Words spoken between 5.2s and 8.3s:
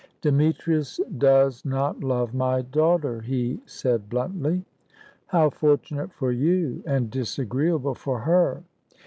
"How fortunate for you, and disagreeable for